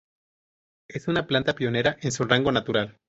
[0.87, 2.97] Es una planta pionera en su rango natural.